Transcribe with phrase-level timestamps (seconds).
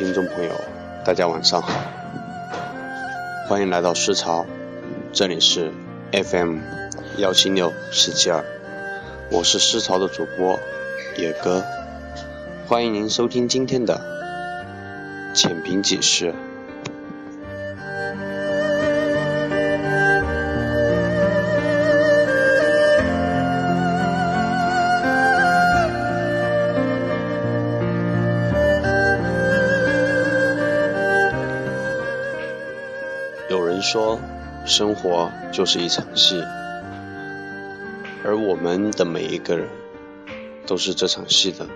[0.00, 0.58] 听众朋友，
[1.04, 1.68] 大家晚上好，
[3.46, 4.46] 欢迎来到思潮，
[5.12, 5.70] 这里是
[6.10, 6.60] FM
[7.18, 8.42] 幺七六四七二，
[9.30, 10.58] 我是思潮的主播
[11.18, 11.62] 野哥，
[12.66, 14.00] 欢迎您收听今天的
[15.34, 16.34] 浅评几事。
[33.92, 34.20] 说，
[34.66, 36.40] 生活就是一场戏，
[38.24, 39.68] 而我们的每一个人
[40.64, 41.66] 都是这场戏的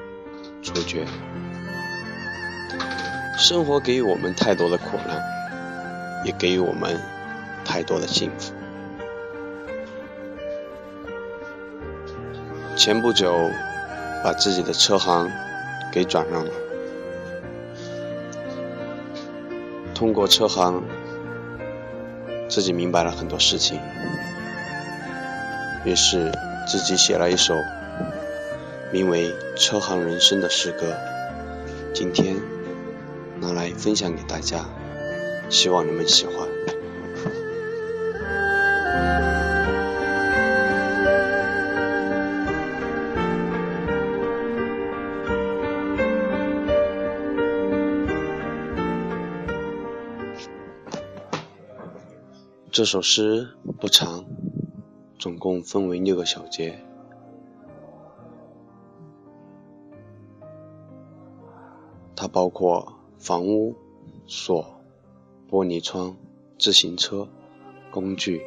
[0.62, 1.04] 主角。
[3.36, 5.20] 生活给予我们太多的苦难，
[6.24, 7.00] 也给予我们
[7.64, 8.54] 太多的幸福。
[12.76, 13.50] 前不久，
[14.22, 15.28] 把自己的车行
[15.90, 16.52] 给转让了，
[19.96, 20.80] 通过车行。
[22.48, 23.80] 自己明白了很多事情，
[25.84, 26.30] 于是
[26.68, 27.56] 自己写了一首
[28.92, 30.96] 名为《车行人生》的诗歌，
[31.92, 32.36] 今天
[33.40, 34.66] 拿来分享给大家，
[35.50, 36.48] 希望你们喜欢。
[52.74, 54.24] 这首诗不长，
[55.16, 56.76] 总共分为六个小节。
[62.16, 63.76] 它包括房屋、
[64.26, 64.80] 锁、
[65.48, 66.16] 玻璃窗、
[66.58, 67.28] 自行车、
[67.92, 68.42] 工具，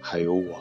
[0.00, 0.58] 还有我。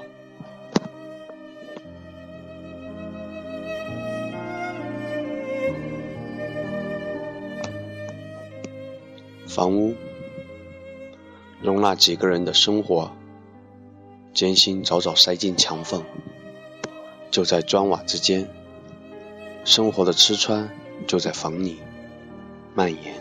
[9.48, 9.96] 房屋。
[11.62, 13.12] 容纳几个人的生活，
[14.34, 16.04] 艰辛早早塞进墙缝，
[17.32, 18.50] 就在砖瓦之间。
[19.66, 20.70] 生活的吃穿
[21.08, 21.80] 就在房里
[22.74, 23.16] 蔓延。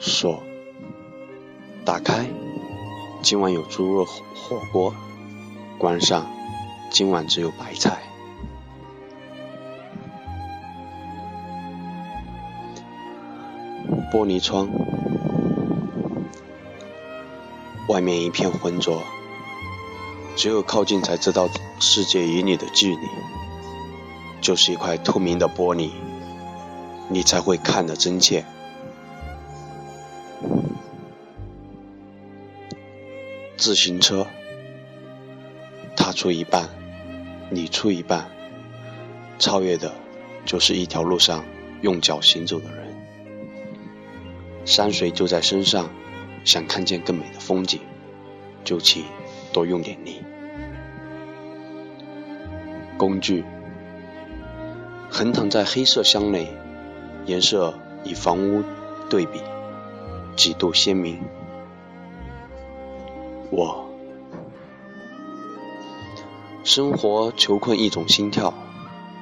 [0.00, 0.42] 锁
[1.84, 2.26] 打开，
[3.22, 4.92] 今晚有猪肉火锅；
[5.78, 6.28] 关上，
[6.90, 8.09] 今晚只有白菜。
[14.12, 14.68] 玻璃窗，
[17.88, 19.02] 外面一片浑浊，
[20.34, 21.48] 只有靠近才知道
[21.78, 23.08] 世界与你的距离。
[24.40, 25.90] 就是一块透明的玻璃，
[27.08, 28.44] 你才会看得真切。
[33.58, 34.26] 自行车，
[35.94, 36.70] 踏出一半，
[37.50, 38.30] 你出一半，
[39.38, 39.92] 超越的，
[40.46, 41.44] 就是一条路上
[41.82, 42.79] 用脚行走的人。
[44.64, 45.90] 山水就在身上，
[46.44, 47.80] 想看见更美的风景，
[48.64, 49.04] 就请
[49.52, 50.22] 多用点力。
[52.96, 53.44] 工具
[55.10, 56.52] 横躺在黑色箱内，
[57.26, 58.62] 颜色与房屋
[59.08, 59.40] 对比，
[60.36, 61.20] 几度鲜明。
[63.50, 63.90] 我
[66.62, 68.54] 生活囚困一种心跳，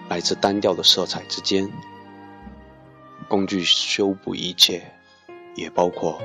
[0.08, 1.70] 来自单调的色彩之间。
[3.28, 4.97] 工具修补一切。
[5.58, 6.16] 也包括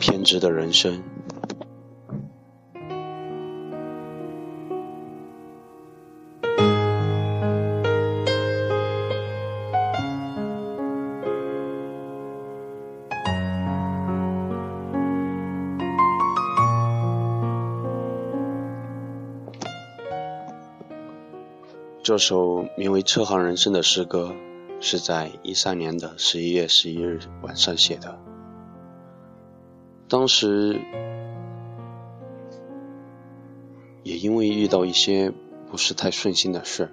[0.00, 1.00] 偏执的人生。
[22.02, 24.34] 这首名为《车行人生》的诗歌。
[24.82, 28.18] 是在一三年的十一月十一日晚上写的。
[30.08, 30.80] 当时
[34.02, 35.32] 也因为遇到一些
[35.70, 36.90] 不是太顺心的事，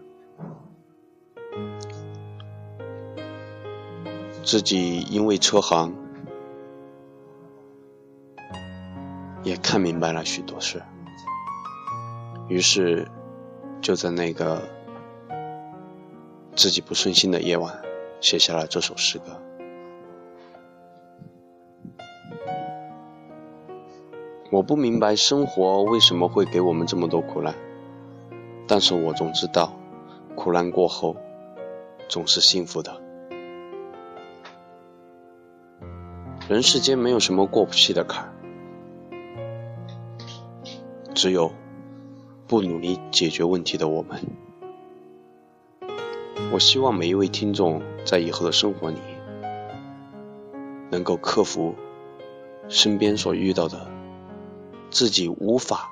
[4.43, 5.95] 自己因为车行
[9.43, 10.83] 也看明白了许多事，
[12.49, 13.07] 于是
[13.81, 14.76] 就在那个。
[16.57, 17.83] 自己不顺心的夜晚，
[18.19, 19.39] 写下了这首诗歌。
[24.49, 27.53] 我不明白生活为什么会给我们这么多苦难，
[28.67, 29.71] 但是我总知道，
[30.35, 31.15] 苦难过后
[32.09, 32.99] 总是幸福的。
[36.49, 38.33] 人世间没有什么过不去的坎，
[41.13, 41.51] 只有
[42.47, 44.46] 不努力解决问题的我们。
[46.49, 48.97] 我希望每一位听众在以后的生活里，
[50.89, 51.75] 能够克服
[52.69, 53.85] 身边所遇到的
[54.89, 55.91] 自己无法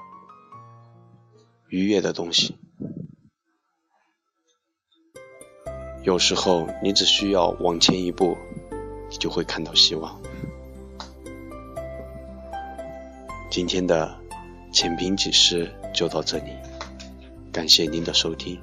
[1.67, 2.55] 逾越的东西。
[6.03, 8.37] 有时候，你只需要往前一步，
[9.09, 10.19] 你就会看到希望。
[13.51, 14.17] 今天的
[14.71, 16.51] 浅评启示就到这里，
[17.51, 18.59] 感谢您的收听。